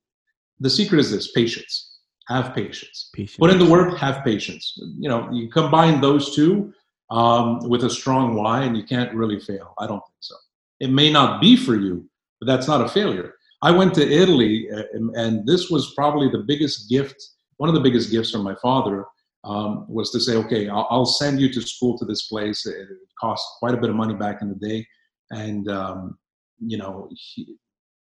[0.61, 1.99] the secret is this: patience.
[2.29, 3.11] Have patience.
[3.15, 3.37] patience.
[3.37, 3.97] Put in the work.
[3.99, 4.79] Have patience.
[4.99, 6.73] You know, you combine those two
[7.11, 9.75] um, with a strong why, and you can't really fail.
[9.79, 10.35] I don't think so.
[10.81, 12.09] It may not be for you,
[12.41, 13.35] but that's not a failure.
[13.63, 14.83] I went to Italy, uh,
[15.15, 17.17] and this was probably the biggest gift,
[17.57, 19.07] one of the biggest gifts from my father,
[19.45, 22.67] um, was to say, okay, I'll, I'll, send you to school to this place.
[22.67, 22.89] It,
[23.19, 24.87] cost quite a bit of money back in the day,
[25.31, 26.19] and um,
[26.59, 27.57] you know, he,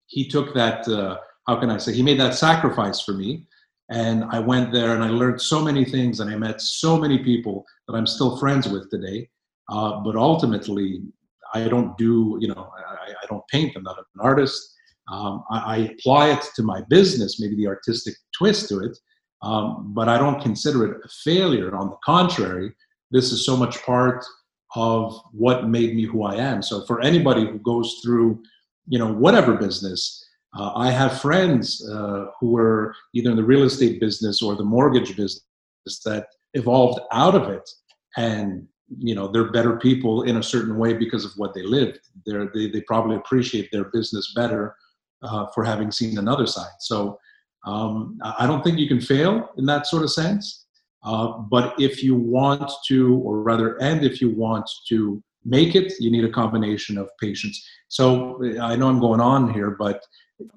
[0.05, 0.87] he took that.
[0.87, 1.93] Uh, how can I say?
[1.93, 3.45] He made that sacrifice for me,
[3.89, 7.19] and I went there and I learned so many things, and I met so many
[7.19, 9.30] people that I'm still friends with today.
[9.69, 11.01] Uh, but ultimately,
[11.54, 13.75] I don't do, you know, I, I don't paint.
[13.75, 14.73] I'm not an artist.
[15.10, 18.97] Um, I, I, apply it to my business, maybe the artistic twist to it,
[19.41, 21.75] um, but I don't consider it a failure.
[21.75, 22.71] On the contrary,
[23.10, 24.23] this is so much part
[24.75, 26.62] of what made me who I am.
[26.62, 28.41] So for anybody who goes through,
[28.88, 30.25] you know, whatever business,
[30.57, 34.63] uh, I have friends uh, who were either in the real estate business or the
[34.63, 35.43] mortgage business
[36.05, 37.69] that evolved out of it
[38.17, 41.99] and you know they're better people in a certain way because of what they lived.
[42.25, 44.75] They're, they, they probably appreciate their business better
[45.23, 46.75] uh, for having seen another side.
[46.79, 47.17] So
[47.65, 50.65] um, i don't think you can fail in that sort of sense.
[51.03, 55.93] Uh, but if you want to or rather and if you want to make it
[55.99, 57.57] you need a combination of patience.
[57.87, 60.01] So i know i'm going on here but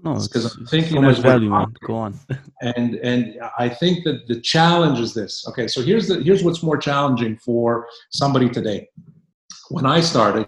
[0.03, 1.75] no, because I'm thinking so much value, man.
[1.87, 2.18] Go on.
[2.62, 5.47] and and I think that the challenge is this.
[5.49, 8.88] Okay, so here's the here's what's more challenging for somebody today.
[9.70, 10.47] When I started,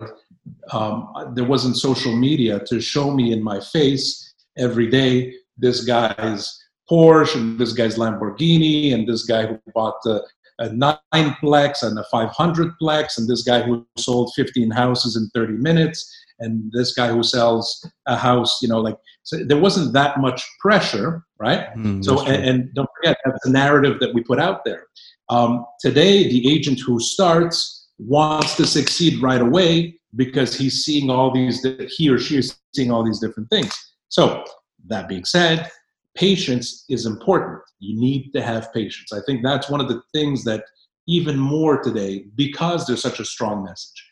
[0.72, 6.58] um, there wasn't social media to show me in my face every day this guy's
[6.90, 10.20] Porsche and this guy's Lamborghini and this guy who bought a,
[10.58, 15.28] a nine plex and a 500 plex and this guy who sold 15 houses in
[15.34, 19.92] 30 minutes and this guy who sells a house, you know, like so there wasn't
[19.94, 21.74] that much pressure, right?
[21.76, 24.84] Mm, so and, and, don't forget that's the narrative that we put out there.
[25.28, 31.32] Um, today, the agent who starts wants to succeed right away because he's seeing all
[31.32, 33.74] these he or she is seeing all these different things.
[34.08, 34.44] So
[34.86, 35.70] that being said,
[36.14, 37.60] patience is important.
[37.80, 39.12] You need to have patience.
[39.12, 40.64] I think that's one of the things that
[41.08, 44.04] even more today because there's such a strong message.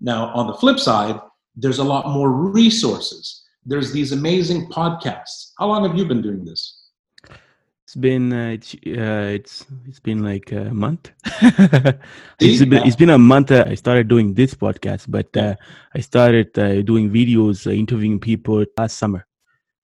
[0.00, 1.20] Now, on the flip side,
[1.56, 3.42] there's a lot more resources.
[3.64, 5.52] There's these amazing podcasts.
[5.58, 6.78] How long have you been doing this?
[7.84, 11.10] It's been uh, it's uh, it's it's been like a month.
[12.40, 13.50] it's, been, it's been a month.
[13.50, 15.56] Uh, I started doing this podcast, but uh,
[15.94, 19.26] I started uh, doing videos, uh, interviewing people last summer.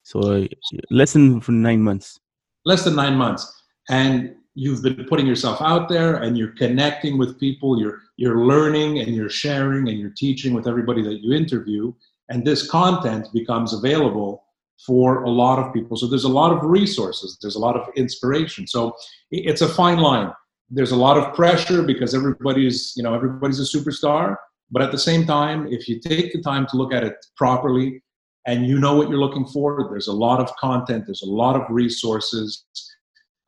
[0.05, 0.47] So
[0.91, 2.19] less than for nine months.
[2.65, 3.45] Less than nine months,
[3.91, 8.99] and you've been putting yourself out there and you're connecting with people you're you're learning
[9.01, 11.93] and you're sharing and you're teaching with everybody that you interview
[12.29, 14.45] and this content becomes available
[14.85, 15.97] for a lot of people.
[15.97, 18.67] So there's a lot of resources, there's a lot of inspiration.
[18.67, 18.95] So
[19.31, 20.33] it's a fine line.
[20.71, 24.37] There's a lot of pressure because everybody's, you know, everybody's a superstar.
[24.71, 28.03] But at the same time, if you take the time to look at it properly
[28.47, 31.57] and you know what you're looking for, there's a lot of content, there's a lot
[31.57, 32.65] of resources,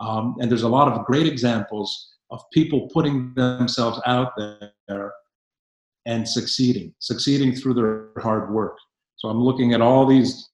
[0.00, 5.12] um, and there's a lot of great examples of people putting themselves out there
[6.06, 8.78] and succeeding, succeeding through their hard work.
[9.16, 10.48] So I'm looking at all these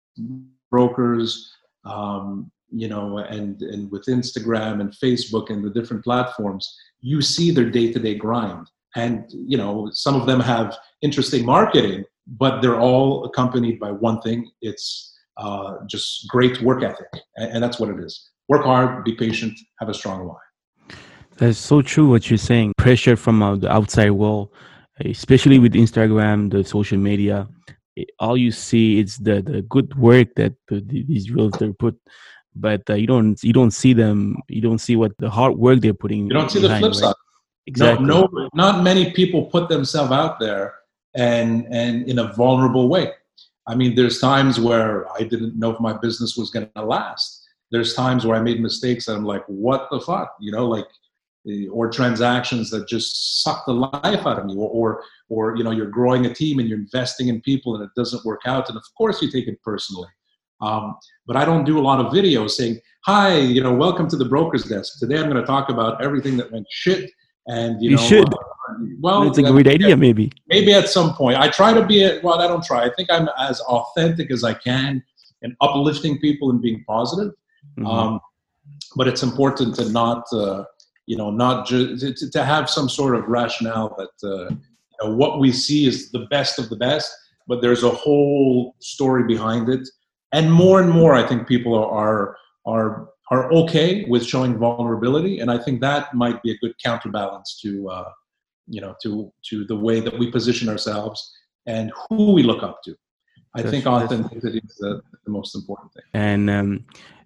[0.71, 1.53] brokers,
[1.85, 7.51] um, you know, and, and with Instagram and Facebook and the different platforms, you see
[7.51, 8.67] their day to day grind.
[8.95, 14.21] And, you know, some of them have interesting marketing, but they're all accompanied by one
[14.21, 17.09] thing it's uh, just great work ethic.
[17.35, 20.35] And, and that's what it is work hard, be patient, have a strong why.
[21.37, 22.73] That's so true what you're saying.
[22.77, 24.51] Pressure from uh, the outside world,
[25.03, 27.47] especially with Instagram, the social media,
[28.19, 31.97] all you see is the the good work that the, these realtors put
[32.55, 35.79] but uh, you don't you don't see them you don't see what the hard work
[35.81, 37.09] they're putting you don't see behind, the flip right?
[37.09, 37.15] side
[37.67, 40.73] exactly no, no not many people put themselves out there
[41.15, 43.11] and and in a vulnerable way
[43.67, 47.44] i mean there's times where i didn't know if my business was going to last
[47.75, 50.35] there's times where i made mistakes and i'm like what the fuck?
[50.39, 50.87] You know like
[51.71, 55.71] or transactions that just suck the life out of you or, or or you know
[55.71, 58.67] you're growing a team and you're investing in people and it doesn't work out.
[58.69, 60.09] And of course you take it personally.
[60.61, 60.95] Um,
[61.27, 64.25] but i don't do a lot of videos saying hi you know welcome to the
[64.25, 64.99] broker's desk.
[64.99, 67.11] Today i'm going to talk about everything that went shit
[67.47, 68.33] and you, you know should.
[68.33, 68.37] uh,
[69.01, 70.31] well it's a great idea maybe.
[70.47, 71.37] Maybe at some point.
[71.37, 72.85] I try to be a, well i don't try.
[72.85, 75.03] I think i'm as authentic as i can
[75.41, 77.33] and uplifting people and being positive
[77.77, 77.87] mm-hmm.
[77.87, 78.19] um,
[78.95, 80.63] but it's important to not uh,
[81.05, 85.15] you know not just to, to, have some sort of rationale that uh, you know,
[85.15, 87.13] what we see is the best of the best
[87.47, 89.87] but there's a whole story behind it.
[90.31, 92.35] And more and more i think people are
[92.65, 97.59] are are okay with showing vulnerability and i think that might be a good counterbalance
[97.61, 98.09] to uh,
[98.67, 101.31] you know to to the way that we position ourselves
[101.65, 102.95] and who we look up to.
[103.55, 106.03] I that's, think authenticity is the, the, most important thing.
[106.13, 106.85] And um,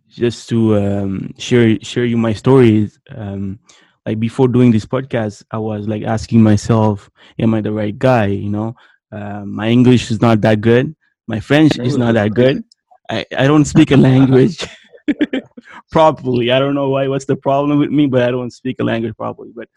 [0.10, 3.60] just to um, share share you my stories um,
[4.06, 8.26] like before doing this podcast i was like asking myself am i the right guy?
[8.28, 8.76] You know?
[9.12, 10.96] Uh, my english is not that good.
[11.28, 12.64] My french is not that good.
[13.10, 14.66] I, I don't speak a language
[15.92, 16.52] properly.
[16.52, 19.16] I don't know why what's the problem with me but i don't speak a language
[19.16, 19.52] properly.
[19.56, 19.70] But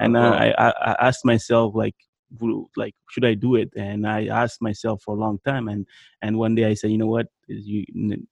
[0.00, 1.94] and uh, I, I, I asked myself like
[2.76, 3.70] like should i do it?
[3.76, 5.86] And i asked myself for a long time and
[6.22, 7.26] and one day i said you know what?
[7.48, 7.84] You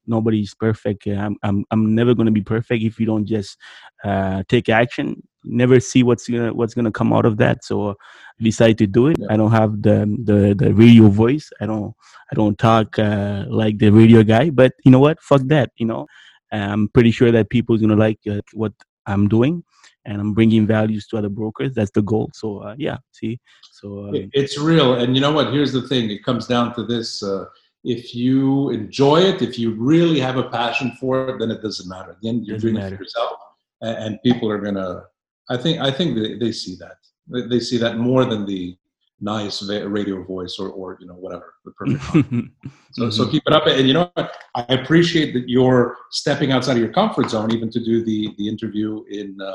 [0.07, 1.07] nobody's perfect.
[1.07, 3.59] I'm i'm, I'm never going to be perfect if you don't just
[4.05, 5.23] uh, take action.
[5.45, 7.95] Never see what's gonna what's gonna come out of that so uh,
[8.41, 9.17] I decided to do it.
[9.19, 9.27] Yeah.
[9.31, 11.51] i don't have the, the the radio voice.
[11.61, 11.95] I don't
[12.31, 15.21] i don't talk uh, like the radio guy but you know what?
[15.23, 16.07] Fuck that you know?
[16.53, 18.73] I'm pretty sure that people's gonna like uh, what
[19.07, 19.65] i'm doing
[20.05, 21.75] and I'm bringing values to other brokers.
[21.75, 22.31] That's the goal.
[22.35, 23.39] So uh, yeah, see,
[23.71, 24.95] so um, it's real.
[24.95, 25.53] And you know what?
[25.53, 26.11] Here's the thing.
[26.11, 27.23] It comes down to this.
[27.23, 27.47] Uh,
[27.85, 31.89] if you enjoy it, if you really have a passion for it, then it doesn't
[31.89, 32.11] matter.
[32.11, 32.95] At the end, you're doing matter.
[32.95, 33.39] it for yourself,
[33.81, 35.05] and, and, people are gonna.
[35.51, 35.81] I think.
[35.81, 36.99] I think they, they see that.
[37.27, 38.77] They, they see that more than the
[39.23, 43.11] nice radio voice or, or you know whatever the perfect so, mm-hmm.
[43.11, 46.83] so keep it up and you know what i appreciate that you're stepping outside of
[46.83, 49.55] your comfort zone even to do the the interview in uh,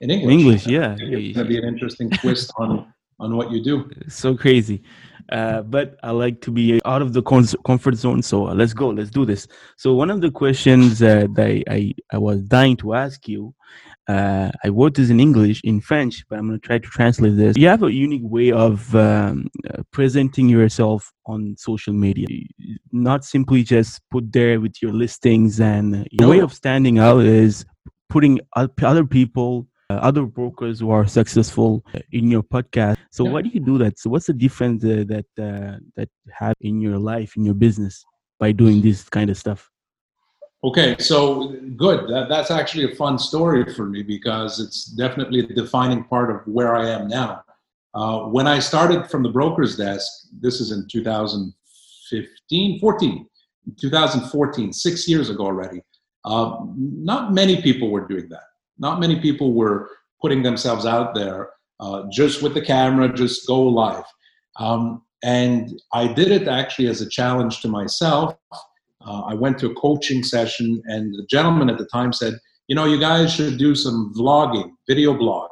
[0.00, 0.32] in English.
[0.32, 0.96] English, yeah.
[0.98, 3.90] It's going to be an interesting twist on on what you do.
[4.08, 4.82] So crazy.
[5.32, 8.22] Uh, but I like to be out of the comfort zone.
[8.22, 8.90] So uh, let's go.
[8.90, 9.48] Let's do this.
[9.76, 13.52] So one of the questions uh, that I, I, I, was dying to ask you,
[14.06, 17.36] uh, I wrote this in English, in French, but I'm going to try to translate
[17.36, 17.56] this.
[17.56, 22.26] You have a unique way of um, uh, presenting yourself on social media.
[22.92, 27.64] Not simply just put there with your listings and your way of standing out is
[28.08, 32.96] putting other people other brokers who are successful in your podcast.
[33.10, 33.32] So yeah.
[33.32, 33.98] why do you do that?
[33.98, 38.04] So what's the difference uh, that uh, that have in your life in your business
[38.38, 39.70] by doing this kind of stuff?
[40.64, 42.08] Okay, so good.
[42.08, 46.40] That, that's actually a fun story for me because it's definitely a defining part of
[46.46, 47.42] where I am now.
[47.94, 53.26] Uh, when I started from the broker's desk, this is in 2015, 14,
[53.80, 55.80] 2014, six years ago already.
[56.24, 58.42] Uh, not many people were doing that.
[58.78, 59.88] Not many people were
[60.20, 64.04] putting themselves out there uh, just with the camera, just go live.
[64.58, 68.36] Um, and I did it actually as a challenge to myself.
[68.52, 72.34] Uh, I went to a coaching session, and the gentleman at the time said,
[72.68, 75.48] You know, you guys should do some vlogging, video blogs.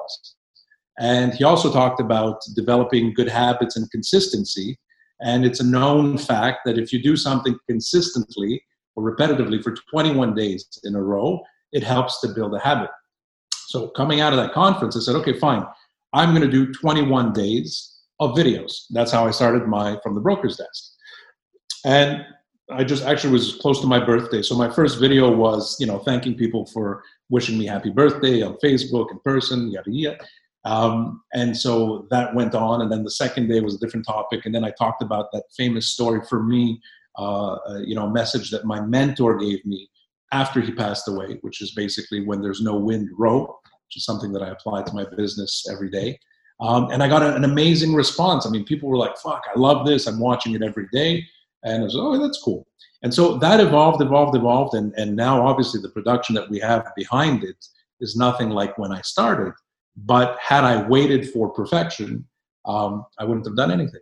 [0.99, 4.79] And he also talked about developing good habits and consistency.
[5.21, 8.63] And it's a known fact that if you do something consistently,
[8.97, 12.91] or repetitively for 21 days in a row, it helps to build a habit.
[13.69, 15.65] So coming out of that conference, I said, okay, fine.
[16.13, 18.85] I'm going to do 21 days of videos.
[18.91, 20.93] That's how I started my from the broker's desk.
[21.85, 22.25] And
[22.71, 24.41] I just actually was close to my birthday.
[24.41, 28.57] So my first video was, you know, thanking people for wishing me happy birthday on
[28.65, 30.19] Facebook in person, yada yada.
[30.65, 32.81] Um, and so that went on.
[32.81, 34.47] And then the second day was a different topic.
[34.47, 36.81] And then I talked about that famous story for me,
[37.19, 39.91] uh, uh, you know, message that my mentor gave me
[40.35, 43.43] after he passed away, which is basically when there's no wind, row,
[43.87, 46.19] which is something that I apply to my business every day.
[46.61, 48.45] Um, and I got an amazing response.
[48.45, 50.07] I mean, people were like, fuck, I love this.
[50.07, 51.25] I'm watching it every day.
[51.63, 52.67] And I was, oh, that's cool.
[53.03, 54.75] And so that evolved, evolved, evolved.
[54.75, 57.65] And, and now, obviously, the production that we have behind it
[58.01, 59.53] is nothing like when I started.
[59.97, 62.27] But had I waited for perfection,
[62.67, 64.01] um, I wouldn't have done anything.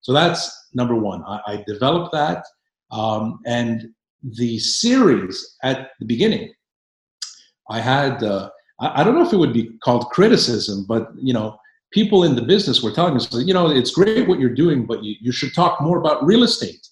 [0.00, 1.22] So that's number one.
[1.24, 2.44] I, I developed that.
[2.90, 3.88] Um, and
[4.32, 6.52] the series at the beginning,
[7.70, 11.56] I had, uh, I, don't know if it would be called criticism, but, you know,
[11.92, 15.02] people in the business were telling us, you know, it's great what you're doing, but
[15.02, 16.86] you, you should talk more about real estate.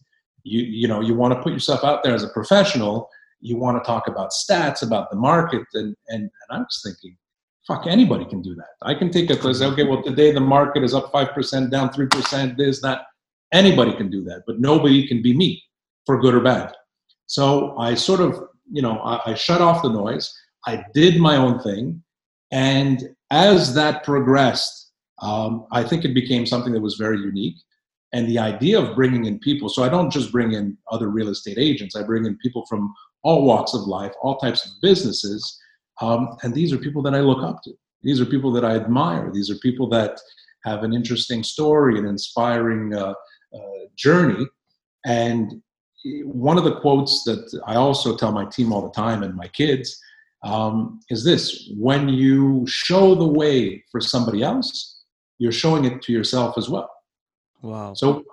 [0.45, 3.09] You, you know, you want to put yourself out there as a professional.
[3.40, 5.64] You want to talk about stats, about the market.
[5.75, 7.16] And, and, and I was thinking,
[7.66, 10.83] fuck anybody can do that i can take a class okay well today the market
[10.83, 13.03] is up 5% down 3% this that
[13.53, 15.62] anybody can do that but nobody can be me
[16.07, 16.73] for good or bad
[17.26, 20.32] so i sort of you know i, I shut off the noise
[20.66, 22.02] i did my own thing
[22.50, 27.56] and as that progressed um, i think it became something that was very unique
[28.14, 31.28] and the idea of bringing in people so i don't just bring in other real
[31.28, 35.58] estate agents i bring in people from all walks of life all types of businesses
[36.00, 37.72] um, and these are people that I look up to.
[38.02, 39.30] These are people that I admire.
[39.32, 40.20] These are people that
[40.64, 43.14] have an interesting story, an inspiring uh,
[43.54, 44.44] uh, journey.
[45.04, 45.62] And
[46.24, 49.48] one of the quotes that I also tell my team all the time and my
[49.48, 50.00] kids
[50.42, 55.02] um, is this when you show the way for somebody else,
[55.38, 56.90] you're showing it to yourself as well.
[57.62, 57.94] Wow.
[57.94, 58.24] So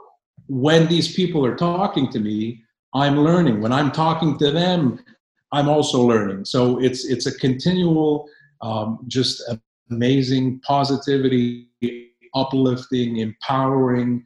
[0.47, 3.62] when these people are talking to me, I'm learning.
[3.62, 4.99] When I'm talking to them,
[5.51, 6.45] I'm also learning.
[6.45, 8.27] So it's it's a continual,
[8.62, 9.43] um, just
[9.91, 11.67] amazing positivity,
[12.34, 14.25] uplifting, empowering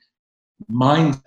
[0.69, 1.21] mind.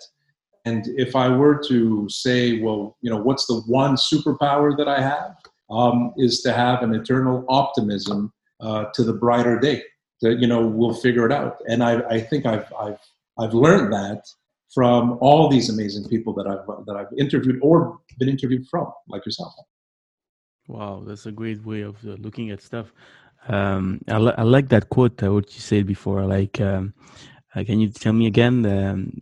[0.67, 5.01] And if I were to say, well, you know, what's the one superpower that I
[5.01, 5.37] have?
[5.71, 9.83] Um, is to have an eternal optimism uh, to the brighter day.
[10.23, 11.57] That you know we'll figure it out.
[11.69, 12.99] And I, I think I've I've
[13.39, 14.23] I've learned that
[14.73, 19.27] from all these amazing people that I've that I've interviewed or been interviewed from, like
[19.27, 19.55] yourself.
[20.69, 22.93] Wow, that's a great way of uh, looking at stuff.
[23.49, 26.25] Um, I, li- I like that quote, uh, what you said before.
[26.27, 26.95] Like, um,
[27.55, 28.67] uh, can you tell me again?
[28.67, 29.21] Um,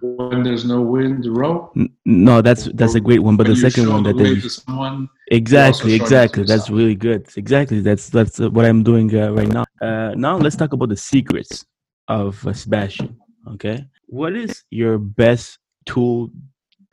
[0.00, 1.72] when there's no wind, row.
[2.04, 3.36] No, that's that's a great one.
[3.36, 7.28] But the second one that they someone, exactly, exactly, that's really good.
[7.36, 9.64] Exactly, that's that's uh, what I'm doing uh, right now.
[9.80, 11.64] Uh, now let's talk about the secrets
[12.08, 13.16] of Sebastian.
[13.48, 16.30] Okay, what is your best tool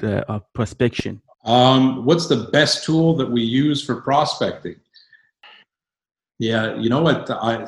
[0.01, 1.21] of prospection?
[1.45, 4.75] Um, what's the best tool that we use for prospecting?
[6.39, 7.29] Yeah, you know what?
[7.29, 7.67] I,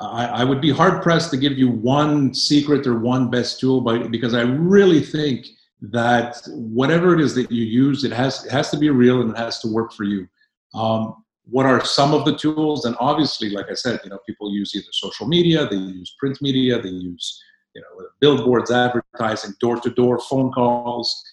[0.00, 3.80] I, I would be hard pressed to give you one secret or one best tool,
[3.80, 5.46] but because I really think
[5.80, 9.30] that whatever it is that you use, it has it has to be real and
[9.30, 10.28] it has to work for you.
[10.74, 12.84] Um, what are some of the tools?
[12.84, 16.38] And obviously, like I said, you know, people use either social media, they use print
[16.42, 17.42] media, they use
[17.74, 21.24] you know billboards, advertising, door to door phone calls.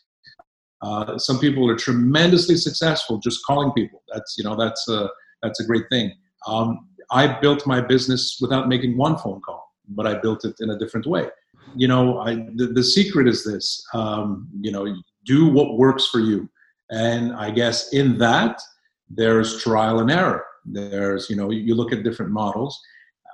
[0.82, 4.04] Uh, some people are tremendously successful just calling people.
[4.13, 5.10] That's you know that's a
[5.41, 6.13] that's a great thing.
[6.47, 10.69] Um, I built my business without making one phone call, but I built it in
[10.69, 11.27] a different way.
[11.75, 13.85] You know, I, the, the secret is this.
[13.93, 16.49] Um, you know, do what works for you,
[16.89, 18.61] and I guess in that
[19.09, 20.45] there's trial and error.
[20.65, 22.79] There's you know you look at different models.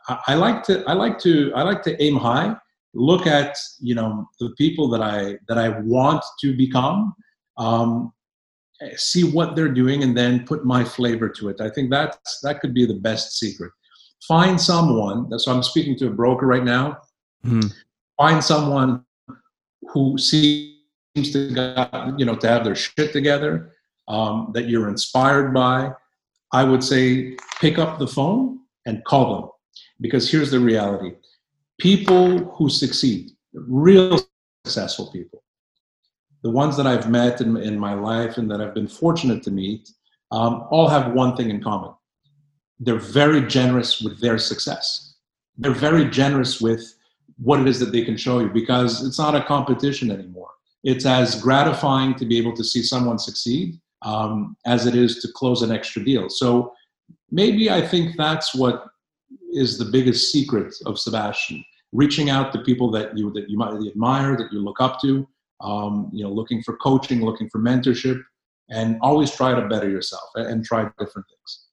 [0.07, 2.55] I, I like to I like to I like to aim high.
[2.93, 7.13] Look at you know the people that I that I want to become
[7.57, 8.13] um,
[8.95, 11.61] see what they're doing and then put my flavor to it.
[11.61, 13.71] I think that's that could be the best secret.
[14.27, 15.37] Find someone.
[15.39, 16.97] So I'm speaking to a broker right now.
[17.45, 17.67] Mm-hmm.
[18.17, 19.03] Find someone
[19.89, 23.73] who seems to got, you know to have their shit together
[24.07, 25.91] um, that you're inspired by.
[26.53, 29.49] I would say pick up the phone and call them
[30.01, 31.13] because here's the reality:
[31.79, 34.19] people who succeed, real
[34.65, 35.40] successful people,
[36.43, 39.51] the ones that I've met in, in my life and that I've been fortunate to
[39.51, 39.89] meet
[40.31, 41.93] um, all have one thing in common.
[42.79, 45.15] They're very generous with their success.
[45.57, 46.95] They're very generous with
[47.37, 50.49] what it is that they can show you because it's not a competition anymore.
[50.83, 55.31] It's as gratifying to be able to see someone succeed um, as it is to
[55.33, 56.29] close an extra deal.
[56.29, 56.73] So
[57.29, 58.85] maybe I think that's what
[59.53, 63.73] is the biggest secret of Sebastian: reaching out to people that you that you might
[63.73, 65.27] admire, that you look up to.
[65.61, 68.21] Um, you know, looking for coaching, looking for mentorship,
[68.69, 71.67] and always try to better yourself and try different things.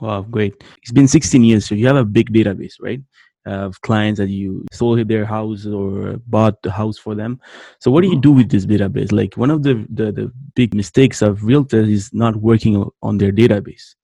[0.00, 0.64] Wow, great!
[0.82, 3.00] It's been 16 years, so you have a big database, right?
[3.46, 7.40] of clients that you sold their house or bought the house for them.
[7.80, 8.20] So what do you mm-hmm.
[8.20, 9.12] do with this database?
[9.12, 13.32] Like one of the, the, the big mistakes of realtors is not working on their
[13.32, 13.94] database.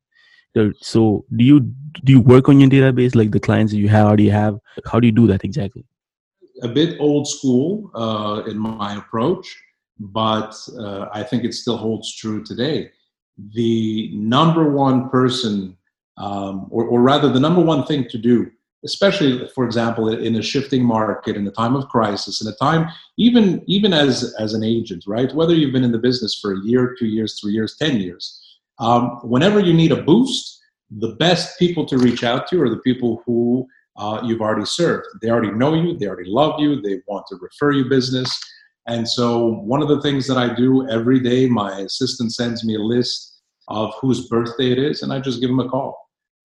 [0.81, 4.07] So do you do you work on your database like the clients that you have
[4.07, 4.59] already have?
[4.85, 5.85] How do you do that exactly?
[6.63, 9.57] A bit old school uh, in my approach,
[9.99, 12.91] but uh, I think it still holds true today.
[13.55, 15.77] The number one person,
[16.19, 18.51] um, or, or rather, the number one thing to do
[18.85, 22.89] especially for example in a shifting market in a time of crisis in a time
[23.19, 26.61] even even as as an agent right whether you've been in the business for a
[26.65, 28.41] year two years three years ten years
[28.79, 32.79] um, whenever you need a boost the best people to reach out to are the
[32.79, 37.01] people who uh, you've already served they already know you they already love you they
[37.07, 38.39] want to refer you business
[38.87, 42.75] and so one of the things that i do every day my assistant sends me
[42.75, 45.97] a list of whose birthday it is and i just give them a call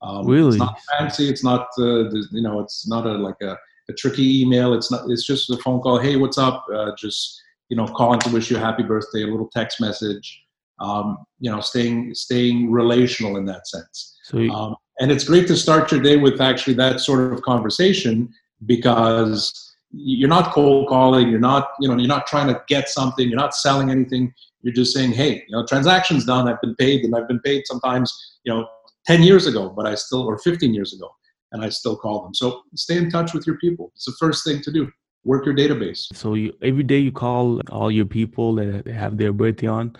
[0.05, 0.49] um, really?
[0.49, 1.29] It's not fancy.
[1.29, 3.57] It's not, uh, you know, it's not a, like a,
[3.89, 4.73] a, tricky email.
[4.73, 5.97] It's not, it's just a phone call.
[5.97, 6.63] Hey, what's up?
[6.73, 10.43] Uh, just, you know, calling to wish you a happy birthday, a little text message,
[10.79, 14.14] um, you know, staying, staying relational in that sense.
[14.25, 17.41] So you- um, and it's great to start your day with actually that sort of
[17.43, 18.33] conversation
[18.65, 21.29] because you're not cold calling.
[21.29, 23.27] You're not, you know, you're not trying to get something.
[23.29, 24.33] You're not selling anything.
[24.63, 26.47] You're just saying, hey, you know, transactions done.
[26.47, 28.11] I've been paid, and I've been paid sometimes,
[28.45, 28.67] you know,
[29.05, 31.07] 10 years ago, but I still, or 15 years ago,
[31.51, 32.33] and I still call them.
[32.33, 33.91] So stay in touch with your people.
[33.95, 34.91] It's the first thing to do.
[35.23, 36.07] Work your database.
[36.13, 39.95] So you, every day you call all your people that have their birthday on.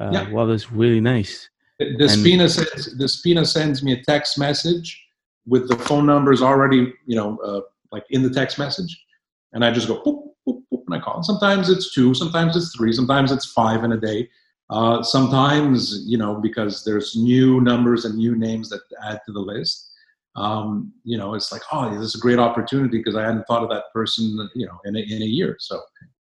[0.00, 0.32] Uh, yeah.
[0.32, 1.48] Well, that's really nice.
[1.78, 5.00] The, Spina sends the Spina sends me a text message
[5.46, 7.60] with the phone numbers already, you know, uh,
[7.92, 9.04] like in the text message,
[9.52, 11.16] and I just go boop, boop, boop, and I call.
[11.16, 14.28] And sometimes it's two, sometimes it's three, sometimes it's five in a day.
[14.70, 19.40] Uh, sometimes, you know, because there's new numbers and new names that add to the
[19.40, 19.90] list,
[20.36, 23.62] um, you know, it's like, oh, this is a great opportunity because I hadn't thought
[23.62, 25.56] of that person, you know, in a, in a year.
[25.58, 25.80] So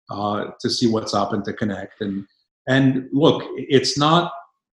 [0.10, 2.26] uh, to see what's up and to connect and
[2.68, 4.32] and look, it's not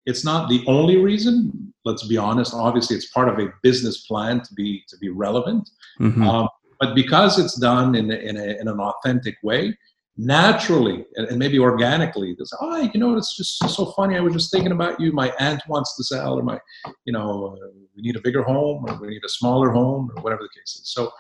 [0.07, 1.72] it's not the only reason.
[1.84, 2.54] Let's be honest.
[2.54, 5.68] Obviously, it's part of a business plan to be to be relevant.
[6.00, 6.22] Mm-hmm.
[6.22, 6.48] Um,
[6.80, 9.74] but because it's done in, in, a, in an authentic way,
[10.18, 14.32] naturally and, maybe organically they say, oh you know it's just so funny i was
[14.32, 16.59] just thinking about you my aunt wants to sell or my
[17.04, 20.22] you know uh, we need a bigger home or we need a smaller home or
[20.22, 21.11] whatever the case is so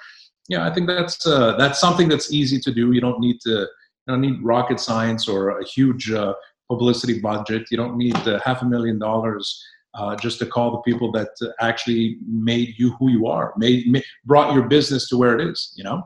[0.48, 3.50] yeah i think that's uh, that's something that's easy to do you don't need to
[3.50, 3.68] you
[4.08, 6.32] don't need rocket science or a huge uh,
[6.68, 9.64] publicity budget you don't need uh, half a million dollars
[9.94, 11.28] uh, just to call the people that
[11.60, 15.72] actually made you who you are made, made brought your business to where it is
[15.76, 16.02] you know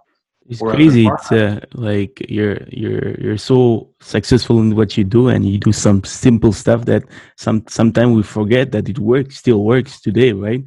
[0.50, 1.06] it's crazy.
[1.06, 5.72] It's uh, like you're you're you're so successful in what you do, and you do
[5.72, 7.04] some simple stuff that
[7.36, 10.64] some sometimes we forget that it works, still works today, right?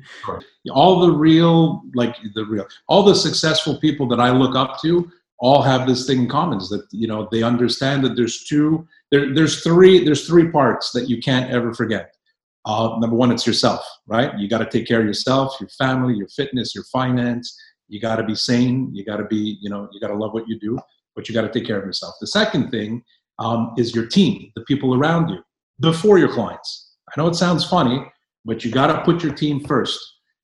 [0.71, 5.11] All the real, like the real, all the successful people that I look up to,
[5.39, 8.87] all have this thing in common: is that you know they understand that there's two,
[9.11, 12.13] there, there's three, there's three parts that you can't ever forget.
[12.65, 14.37] Uh, number one, it's yourself, right?
[14.39, 17.57] You got to take care of yourself, your family, your fitness, your finance
[17.93, 18.89] you got to be sane.
[18.93, 20.79] You got to be, you know, you got to love what you do,
[21.15, 22.15] but you got to take care of yourself.
[22.19, 23.03] The second thing
[23.39, 25.39] um, is your team, the people around you,
[25.79, 26.95] before your clients.
[27.09, 28.03] I know it sounds funny,
[28.45, 29.99] but you got to put your team first.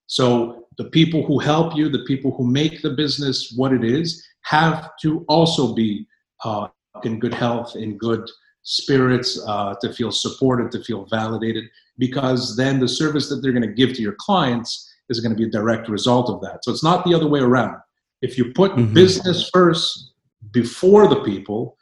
[0.06, 4.24] So the people who help you, the people who make the business what it is,
[4.50, 6.08] have to also be
[6.44, 6.68] uh,
[7.04, 8.24] in good health, in good
[8.64, 11.66] spirits, uh, to feel supported, to feel validated,
[11.98, 14.70] because then the service that they're going to give to your clients
[15.10, 16.64] is going to be a direct result of that.
[16.64, 17.78] So it's not the other way around.
[18.22, 18.94] If you put mm-hmm.
[18.94, 20.14] business first
[20.52, 21.78] before the people,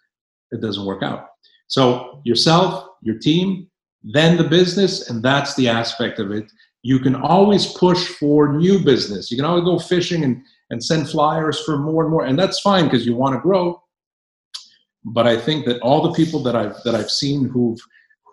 [0.51, 1.22] it doesn't work out.
[1.68, 2.70] So yourself,
[3.01, 3.70] your team,
[4.03, 6.45] then the business, and that's the aspect of it.
[6.84, 9.30] You can always push for new business.
[9.30, 12.59] You can always go fishing and, and send flyers for more and more, and that's
[12.59, 13.82] fine because you want to grow.
[15.05, 17.80] But I think that all the people that I've that I've seen who've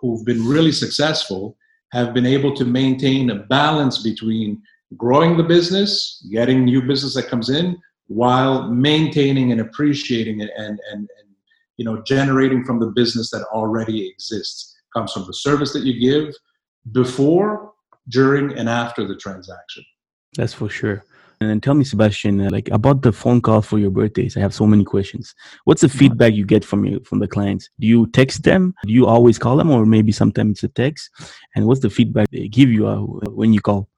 [0.01, 1.57] who've been really successful
[1.91, 4.61] have been able to maintain a balance between
[4.97, 7.77] growing the business, getting new business that comes in,
[8.07, 11.29] while maintaining and appreciating it and, and, and
[11.77, 14.73] you know generating from the business that already exists.
[14.93, 16.33] Comes from the service that you give
[16.91, 17.73] before
[18.07, 19.83] during and after the transaction.
[20.37, 21.03] That's for sure
[21.41, 24.37] And then tell me, Sebastian, uh, like about the phone call for your birthdays.
[24.37, 25.35] I have so many questions.
[25.65, 27.69] What's the feedback you get from you from the clients?
[27.79, 28.73] Do you text them?
[28.85, 31.09] Do you always call them, or maybe sometimes it's a text?
[31.55, 33.89] And what's the feedback they give you uh, when you call?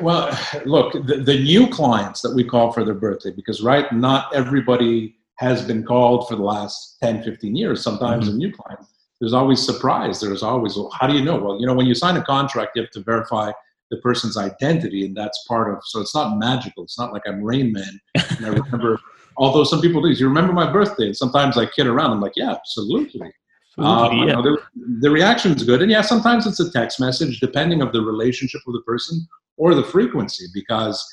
[0.00, 4.34] Well, look, the, the new clients that we call for their birthday, because right, not
[4.34, 7.82] everybody has been called for the last 10, 15 years.
[7.82, 8.34] Sometimes mm-hmm.
[8.34, 8.80] a new client,
[9.20, 10.20] there's always surprise.
[10.20, 11.36] There's always, well, how do you know?
[11.36, 13.52] Well, you know, when you sign a contract, you have to verify
[13.90, 15.80] the person's identity, and that's part of.
[15.84, 16.84] So it's not magical.
[16.84, 18.00] It's not like I'm Rain Man.
[18.14, 19.00] And I remember,
[19.36, 20.08] although some people do.
[20.10, 21.06] You remember my birthday?
[21.06, 22.12] And sometimes I kid around.
[22.12, 23.32] I'm like, yeah, absolutely.
[23.78, 24.34] Um, yeah.
[24.42, 24.58] the,
[25.00, 28.60] the reaction is good, and yeah, sometimes it's a text message, depending of the relationship
[28.66, 29.26] with the person
[29.56, 31.04] or the frequency, because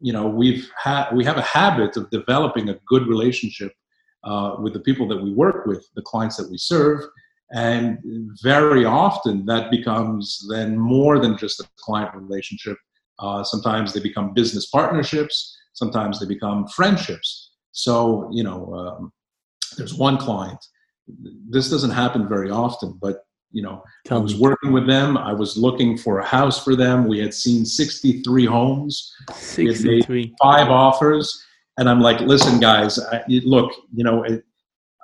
[0.00, 3.72] you know we've had we have a habit of developing a good relationship
[4.24, 7.02] uh, with the people that we work with, the clients that we serve,
[7.52, 7.98] and
[8.42, 12.76] very often that becomes then more than just a client relationship.
[13.18, 15.56] Uh, sometimes they become business partnerships.
[15.72, 17.52] Sometimes they become friendships.
[17.72, 19.12] So, you know, um,
[19.76, 20.58] there's one client.
[21.48, 24.40] This doesn't happen very often, but you know, Tell I was me.
[24.40, 25.16] working with them.
[25.16, 27.06] I was looking for a house for them.
[27.06, 29.14] We had seen 63 homes.
[29.32, 30.34] 63.
[30.42, 31.42] five offers.
[31.78, 34.44] And I'm like, listen, guys, I, look, you know, it,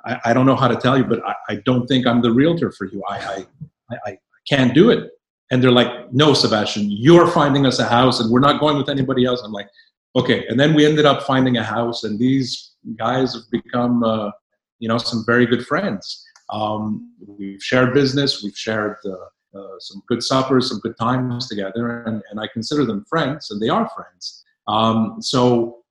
[0.04, 2.32] I, I, don't know how to tell you, but I, I, don't think I'm the
[2.32, 3.02] realtor for you.
[3.08, 3.46] I,
[3.90, 5.10] I, I can't do it.
[5.50, 8.88] And they're like, no, Sebastian, you're finding us a house and we're not going with
[8.88, 9.42] anybody else.
[9.44, 9.68] I'm like,
[10.16, 10.46] okay.
[10.48, 14.30] And then we ended up finding a house and these guys have become, uh,
[14.78, 16.24] you know, some very good friends.
[16.50, 22.02] Um, we've shared business, we've shared uh, uh, some good suppers, some good times together,
[22.04, 24.42] and, and I consider them friends, and they are friends.
[24.66, 25.81] Um, so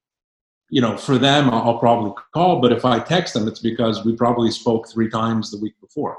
[0.72, 4.15] you know, for them, I'll probably call, but if I text them, it's because we
[4.15, 6.17] probably spoke three times the week before.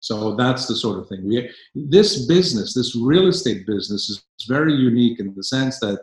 [0.00, 1.26] So that's the sort of thing.
[1.26, 6.00] We, this business, this real estate business, is very unique in the sense that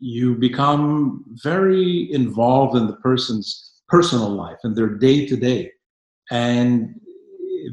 [0.00, 5.70] you become very involved in the person's personal life and their day to day,
[6.32, 7.00] and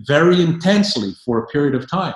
[0.05, 2.13] very intensely for a period of time.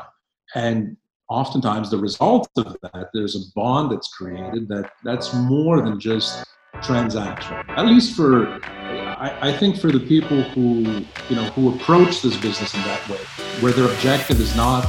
[0.53, 0.95] And
[1.27, 6.45] oftentimes, the result of that, there's a bond that's created that that's more than just
[6.83, 7.57] transaction.
[7.69, 12.35] At least for, I, I, think for the people who, you know, who approach this
[12.37, 13.19] business in that way,
[13.61, 14.85] where their objective is not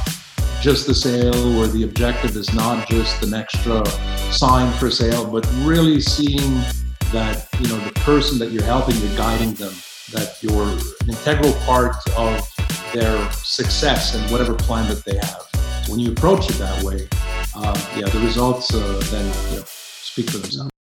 [0.61, 3.85] just the sale, or the objective is not just an extra
[4.31, 6.53] sign for sale, but really seeing
[7.11, 9.73] that, you know, the person that you're helping, you're guiding them,
[10.11, 12.49] that you're an integral part of
[12.93, 15.89] their success and whatever plan that they have.
[15.89, 17.09] When you approach it that way,
[17.55, 20.72] um, yeah, the results uh, then you know, speak for themselves.